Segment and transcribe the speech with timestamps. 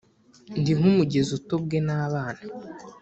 [0.59, 2.41] Ndi nk'umugezi utobwe n’abana